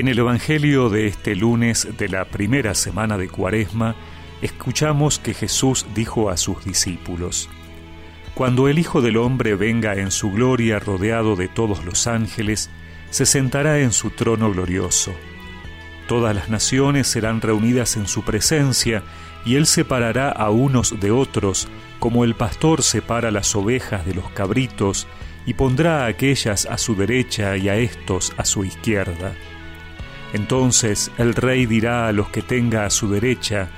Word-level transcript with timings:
En 0.00 0.08
el 0.08 0.18
Evangelio 0.18 0.88
de 0.88 1.08
este 1.08 1.36
lunes 1.36 1.86
de 1.98 2.08
la 2.08 2.24
primera 2.24 2.74
semana 2.74 3.18
de 3.18 3.28
Cuaresma, 3.28 3.96
escuchamos 4.40 5.18
que 5.18 5.34
Jesús 5.34 5.84
dijo 5.94 6.30
a 6.30 6.38
sus 6.38 6.64
discípulos, 6.64 7.50
Cuando 8.32 8.68
el 8.68 8.78
Hijo 8.78 9.02
del 9.02 9.18
Hombre 9.18 9.56
venga 9.56 9.96
en 9.96 10.10
su 10.10 10.30
gloria 10.30 10.78
rodeado 10.78 11.36
de 11.36 11.48
todos 11.48 11.84
los 11.84 12.06
ángeles, 12.06 12.70
se 13.10 13.26
sentará 13.26 13.80
en 13.80 13.92
su 13.92 14.08
trono 14.08 14.50
glorioso. 14.50 15.12
Todas 16.08 16.34
las 16.34 16.48
naciones 16.48 17.06
serán 17.06 17.42
reunidas 17.42 17.98
en 17.98 18.08
su 18.08 18.24
presencia, 18.24 19.02
y 19.44 19.56
él 19.56 19.66
separará 19.66 20.30
a 20.30 20.48
unos 20.48 20.98
de 20.98 21.10
otros, 21.10 21.68
como 21.98 22.24
el 22.24 22.34
pastor 22.34 22.82
separa 22.82 23.30
las 23.30 23.54
ovejas 23.54 24.06
de 24.06 24.14
los 24.14 24.30
cabritos, 24.30 25.06
y 25.44 25.52
pondrá 25.52 26.04
a 26.04 26.06
aquellas 26.06 26.64
a 26.64 26.78
su 26.78 26.96
derecha 26.96 27.58
y 27.58 27.68
a 27.68 27.76
estos 27.76 28.32
a 28.38 28.46
su 28.46 28.64
izquierda. 28.64 29.34
Entonces 30.32 31.10
el 31.18 31.34
rey 31.34 31.66
dirá 31.66 32.08
a 32.08 32.12
los 32.12 32.28
que 32.28 32.42
tenga 32.42 32.84
a 32.84 32.90
su 32.90 33.10
derecha, 33.10 33.68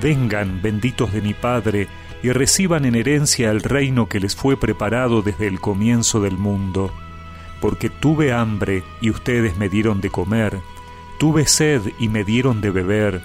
Vengan, 0.00 0.62
benditos 0.62 1.12
de 1.12 1.20
mi 1.20 1.34
Padre, 1.34 1.88
y 2.22 2.30
reciban 2.30 2.84
en 2.84 2.94
herencia 2.94 3.50
el 3.50 3.62
reino 3.62 4.08
que 4.08 4.20
les 4.20 4.36
fue 4.36 4.56
preparado 4.56 5.22
desde 5.22 5.46
el 5.46 5.60
comienzo 5.60 6.20
del 6.20 6.38
mundo. 6.38 6.92
Porque 7.60 7.90
tuve 7.90 8.32
hambre 8.32 8.84
y 9.00 9.10
ustedes 9.10 9.56
me 9.56 9.68
dieron 9.68 10.00
de 10.00 10.10
comer, 10.10 10.58
tuve 11.18 11.46
sed 11.46 11.82
y 11.98 12.08
me 12.08 12.24
dieron 12.24 12.60
de 12.60 12.70
beber, 12.70 13.22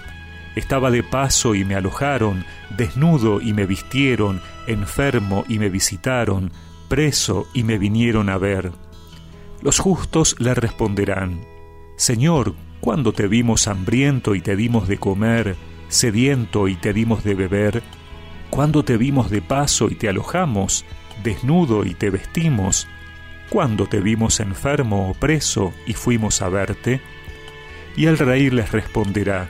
estaba 0.56 0.90
de 0.90 1.02
paso 1.02 1.54
y 1.54 1.64
me 1.64 1.74
alojaron, 1.74 2.44
desnudo 2.76 3.40
y 3.40 3.52
me 3.52 3.66
vistieron, 3.66 4.40
enfermo 4.66 5.44
y 5.48 5.58
me 5.58 5.68
visitaron, 5.68 6.52
preso 6.88 7.48
y 7.54 7.62
me 7.62 7.78
vinieron 7.78 8.28
a 8.28 8.38
ver. 8.38 8.72
Los 9.62 9.78
justos 9.78 10.36
le 10.38 10.54
responderán, 10.54 11.40
Señor, 11.96 12.54
¿cuándo 12.80 13.12
te 13.12 13.28
vimos 13.28 13.68
hambriento 13.68 14.34
y 14.34 14.40
te 14.40 14.56
dimos 14.56 14.88
de 14.88 14.98
comer, 14.98 15.56
sediento 15.88 16.68
y 16.68 16.74
te 16.76 16.92
dimos 16.92 17.24
de 17.24 17.34
beber? 17.34 17.82
¿Cuándo 18.50 18.84
te 18.84 18.96
vimos 18.96 19.30
de 19.30 19.42
paso 19.42 19.88
y 19.90 19.94
te 19.94 20.08
alojamos, 20.08 20.84
desnudo 21.22 21.84
y 21.84 21.94
te 21.94 22.10
vestimos? 22.10 22.88
¿Cuándo 23.50 23.86
te 23.86 24.00
vimos 24.00 24.40
enfermo 24.40 25.10
o 25.10 25.14
preso 25.14 25.72
y 25.86 25.94
fuimos 25.94 26.42
a 26.42 26.48
verte? 26.48 27.00
Y 27.96 28.06
el 28.06 28.18
rey 28.18 28.50
les 28.50 28.72
responderá, 28.72 29.48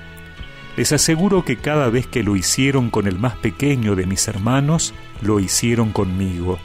Les 0.77 0.93
aseguro 0.93 1.45
que 1.45 1.57
cada 1.57 1.91
vez 1.91 2.07
que 2.07 2.23
lo 2.23 2.37
hicieron 2.37 2.91
con 2.91 3.09
el 3.09 3.19
más 3.19 3.37
pequeño 3.37 3.97
de 3.97 4.07
mis 4.07 4.29
hermanos, 4.29 4.95
lo 5.21 5.41
hicieron 5.41 5.91
conmigo. 5.91 6.59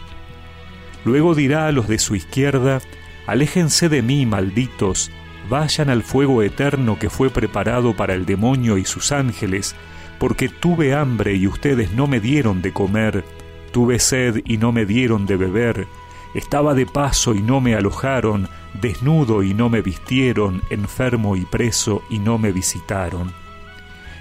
Luego 1.04 1.34
dirá 1.34 1.68
a 1.68 1.72
los 1.72 1.88
de 1.88 1.98
su 1.98 2.16
izquierda, 2.16 2.80
Aléjense 3.26 3.90
de 3.90 4.02
mí, 4.02 4.26
malditos, 4.26 5.10
vayan 5.50 5.90
al 5.90 6.04
fuego 6.04 6.42
eterno 6.42 6.98
que 6.98 7.10
fue 7.10 7.30
preparado 7.30 7.96
para 7.96 8.14
el 8.14 8.26
demonio 8.26 8.78
y 8.78 8.86
sus 8.86 9.12
ángeles, 9.12 9.76
porque 10.20 10.50
tuve 10.50 10.94
hambre 10.94 11.36
y 11.36 11.48
ustedes 11.48 11.92
no 11.92 12.08
me 12.08 12.20
dieron 12.20 12.62
de 12.62 12.72
comer, 12.72 13.24
tuve 13.72 14.00
sed 14.00 14.42
y 14.46 14.58
no 14.58 14.72
me 14.72 14.86
dieron 14.86 15.26
de 15.26 15.38
beber, 15.38 15.88
estaba 16.34 16.74
de 16.74 16.86
paso 16.86 17.36
y 17.36 17.42
no 17.42 17.62
me 17.62 17.76
alojaron, 17.76 18.48
desnudo 18.82 19.44
y 19.44 19.54
no 19.54 19.70
me 19.70 19.82
vistieron, 19.82 20.62
enfermo 20.70 21.36
y 21.36 21.46
preso 21.46 22.04
y 22.10 22.20
no 22.20 22.38
me 22.38 22.52
visitaron. 22.52 23.34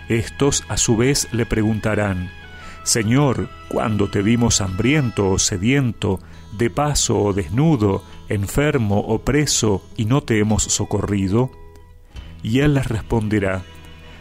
Estos 0.09 0.65
a 0.69 0.77
su 0.77 0.97
vez 0.97 1.29
le 1.33 1.47
preguntarán, 1.47 2.31
Señor, 2.83 3.49
¿cuándo 3.69 4.11
te 4.11 4.23
vimos 4.23 4.61
hambriento 4.61 5.31
o 5.31 5.39
sediento, 5.39 6.19
de 6.53 6.71
paso 6.71 7.19
o 7.19 7.33
desnudo, 7.33 8.03
enfermo 8.29 9.01
o 9.01 9.19
preso, 9.21 9.83
y 9.97 10.05
no 10.05 10.23
te 10.23 10.39
hemos 10.39 10.63
socorrido? 10.63 11.51
Y 12.43 12.61
él 12.61 12.75
les 12.75 12.87
responderá, 12.87 13.63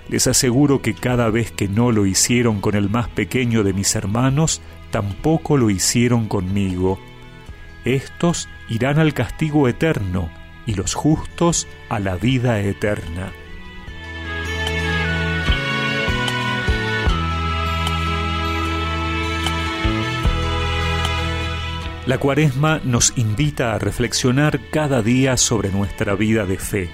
les 0.10 0.28
aseguro 0.28 0.82
que 0.82 0.94
cada 0.94 1.30
vez 1.30 1.52
que 1.52 1.68
no 1.68 1.92
lo 1.92 2.06
hicieron 2.06 2.60
con 2.60 2.76
el 2.76 2.90
más 2.90 3.08
pequeño 3.08 3.64
de 3.64 3.74
mis 3.74 3.96
hermanos, 3.96 4.62
tampoco 4.92 5.58
lo 5.58 5.70
hicieron 5.70 6.28
conmigo. 6.28 7.00
Estos 7.86 8.50
irán 8.70 9.00
al 9.00 9.14
castigo 9.14 9.68
eterno 9.68 10.30
y 10.66 10.76
los 10.76 10.94
justos 10.94 11.68
a 11.90 12.00
la 12.00 12.16
vida 12.16 12.60
eterna. 12.60 13.32
La 22.08 22.18
cuaresma 22.18 22.82
nos 22.84 23.14
invita 23.16 23.76
a 23.76 23.80
reflexionar 23.80 24.60
cada 24.72 25.04
día 25.04 25.38
sobre 25.38 25.70
nuestra 25.70 26.16
vida 26.16 26.46
de 26.46 26.58
fe. 26.58 26.90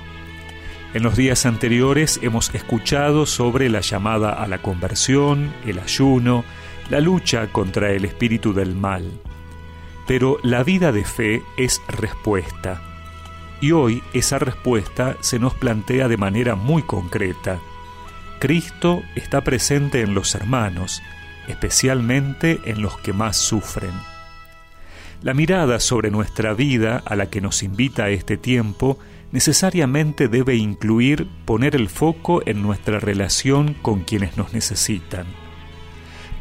En 0.94 1.02
los 1.02 1.16
días 1.16 1.46
anteriores 1.46 2.20
hemos 2.22 2.54
escuchado 2.54 3.26
sobre 3.26 3.70
la 3.70 3.80
llamada 3.80 4.32
a 4.32 4.48
la 4.48 4.62
conversión, 4.62 5.54
el 5.66 5.80
ayuno, 5.80 6.44
la 6.90 7.00
lucha 7.00 7.48
contra 7.54 7.92
el 7.92 8.04
espíritu 8.04 8.54
del 8.54 8.76
mal. 8.76 9.10
Pero 10.08 10.40
la 10.44 10.64
vida 10.64 10.92
de 10.92 11.06
fe 11.06 11.42
es 11.58 11.82
respuesta. 11.88 12.82
Y 13.62 13.72
hoy 13.72 14.04
esa 14.14 14.40
respuesta 14.40 15.16
se 15.22 15.40
nos 15.40 15.54
plantea 15.54 16.10
de 16.10 16.18
manera 16.18 16.56
muy 16.56 16.84
concreta. 16.84 17.60
Cristo 18.40 19.04
está 19.16 19.42
presente 19.42 20.02
en 20.02 20.14
los 20.14 20.36
hermanos, 20.36 21.02
especialmente 21.48 22.60
en 22.66 22.82
los 22.82 22.98
que 23.00 23.14
más 23.14 23.38
sufren. 23.38 23.94
La 25.24 25.34
mirada 25.34 25.80
sobre 25.80 26.12
nuestra 26.12 26.54
vida 26.54 27.02
a 27.06 27.16
la 27.16 27.30
que 27.30 27.42
nos 27.42 27.64
invita 27.64 28.10
este 28.10 28.38
tiempo 28.38 29.00
necesariamente 29.32 30.28
debe 30.28 30.56
incluir 30.56 31.28
poner 31.46 31.76
el 31.76 31.90
foco 31.90 32.42
en 32.46 32.62
nuestra 32.62 33.00
relación 33.00 33.74
con 33.74 34.02
quienes 34.02 34.38
nos 34.38 34.54
necesitan. 34.54 35.26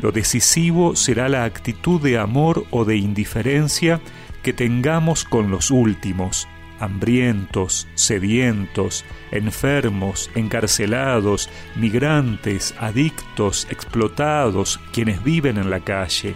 Lo 0.01 0.13
decisivo 0.13 0.95
será 0.95 1.29
la 1.29 1.45
actitud 1.45 2.01
de 2.01 2.19
amor 2.19 2.65
o 2.71 2.85
de 2.85 2.97
indiferencia 2.97 4.01
que 4.43 4.53
tengamos 4.53 5.25
con 5.25 5.51
los 5.51 5.71
últimos, 5.71 6.47
hambrientos, 6.79 7.89
sedientos, 7.95 9.07
enfermos, 9.33 10.31
encarcelados, 10.35 11.49
migrantes, 11.77 12.75
adictos, 12.79 13.67
explotados, 13.71 14.79
quienes 14.93 15.25
viven 15.25 15.57
en 15.57 15.71
la 15.71 15.81
calle. 15.81 16.35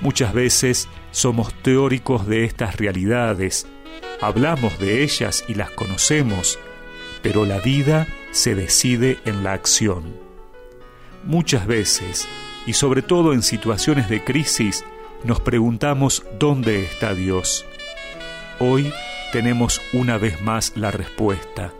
Muchas 0.00 0.34
veces 0.34 0.88
somos 1.10 1.54
teóricos 1.62 2.26
de 2.26 2.44
estas 2.44 2.76
realidades, 2.76 3.66
hablamos 4.20 4.78
de 4.78 5.02
ellas 5.02 5.44
y 5.48 5.54
las 5.54 5.70
conocemos, 5.70 6.58
pero 7.22 7.46
la 7.46 7.58
vida 7.60 8.06
se 8.30 8.54
decide 8.54 9.18
en 9.24 9.42
la 9.42 9.54
acción. 9.54 10.16
Muchas 11.24 11.66
veces, 11.66 12.28
y 12.66 12.74
sobre 12.74 13.02
todo 13.02 13.32
en 13.32 13.42
situaciones 13.42 14.08
de 14.08 14.22
crisis, 14.22 14.84
nos 15.24 15.40
preguntamos 15.40 16.24
dónde 16.38 16.84
está 16.84 17.14
Dios. 17.14 17.64
Hoy 18.58 18.92
tenemos 19.32 19.80
una 19.92 20.18
vez 20.18 20.40
más 20.42 20.72
la 20.76 20.90
respuesta. 20.90 21.72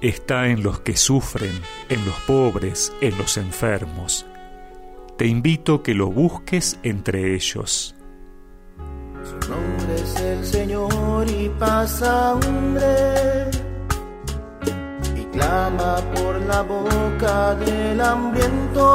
Está 0.00 0.48
en 0.48 0.62
los 0.62 0.80
que 0.80 0.96
sufren, 0.96 1.52
en 1.88 2.04
los 2.06 2.14
pobres, 2.20 2.92
en 3.00 3.16
los 3.18 3.36
enfermos. 3.36 4.26
Te 5.20 5.26
invito 5.26 5.82
que 5.82 5.92
lo 5.92 6.06
busques 6.06 6.78
entre 6.82 7.34
ellos. 7.34 7.94
Su 9.22 9.38
nombre 9.50 9.94
es 10.02 10.18
el 10.18 10.46
Señor 10.46 11.28
y 11.28 11.50
pasa 11.58 12.36
hombre 12.36 13.50
y 15.14 15.24
clama 15.26 15.96
por 16.14 16.40
la 16.40 16.62
boca 16.62 17.54
del 17.56 18.00
hambriento 18.00 18.86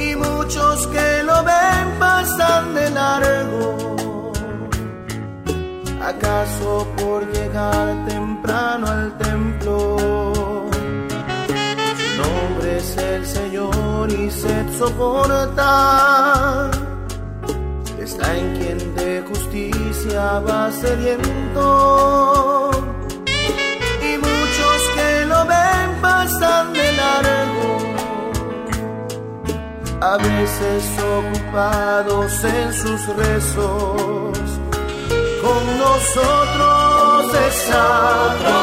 y 0.00 0.16
muchos 0.16 0.88
que 0.88 1.22
lo 1.22 1.44
ven 1.44 1.98
pasan 2.00 2.74
de 2.74 2.90
largo. 2.90 4.32
¿Acaso 6.02 6.88
por 6.96 7.24
llegar 7.32 8.04
temprano 8.08 8.88
al 8.88 9.16
templo? 9.18 10.41
Es 12.82 12.96
el 12.96 13.24
Señor 13.24 14.10
y 14.10 14.28
se 14.28 14.78
soporta 14.78 16.70
está 18.02 18.36
en 18.36 18.56
quien 18.56 18.94
de 18.96 19.22
justicia 19.28 20.40
va 20.40 20.70
sediento. 20.72 22.70
Y 24.08 24.18
muchos 24.18 24.78
que 24.96 25.26
lo 25.26 25.46
ven 25.46 25.88
pasan 26.00 26.72
de 26.72 26.92
largo, 27.00 27.78
a 30.00 30.16
veces 30.16 30.82
ocupados 31.18 32.44
en 32.44 32.72
sus 32.72 33.06
rezos. 33.16 34.38
Con 35.42 35.62
nosotros 35.78 37.34
está, 37.48 38.61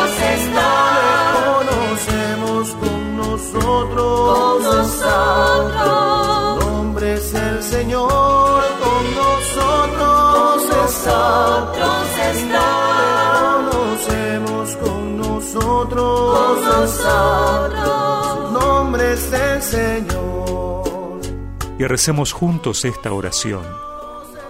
Y 21.80 21.86
recemos 21.86 22.34
juntos 22.34 22.84
esta 22.84 23.14
oración. 23.14 23.64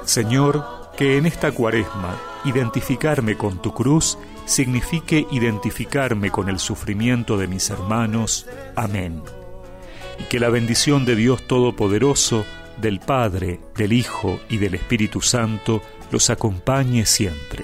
Señor, 0.04 0.66
que 0.98 1.18
en 1.18 1.28
esta 1.28 1.52
cuaresma 1.52 2.20
identificarme 2.44 3.38
con 3.38 3.62
tu 3.62 3.72
cruz 3.72 4.18
signifique 4.46 5.28
identificarme 5.32 6.32
con 6.32 6.50
el 6.50 6.58
sufrimiento 6.58 7.38
de 7.38 7.48
mis 7.48 7.70
hermanos. 7.70 8.48
Amén. 8.76 9.22
Y 10.18 10.24
que 10.24 10.40
la 10.40 10.50
bendición 10.50 11.06
de 11.06 11.16
Dios 11.16 11.46
Todopoderoso, 11.46 12.46
del 12.82 13.00
Padre, 13.00 13.60
del 13.76 13.94
Hijo 13.94 14.40
y 14.50 14.58
del 14.58 14.74
Espíritu 14.74 15.22
Santo 15.22 15.84
los 16.12 16.32
acompañe 16.32 17.06
siempre. 17.06 17.64